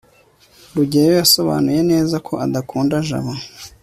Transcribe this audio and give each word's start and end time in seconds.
rugeyo 0.75 1.11
yasobanuye 1.19 1.81
neza 1.91 2.15
ko 2.27 2.33
adakunda 2.45 2.95
jabo 3.07 3.33